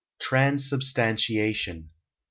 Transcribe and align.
TRANSUBSTANTIATION. 0.17 1.89
I. 1.93 1.97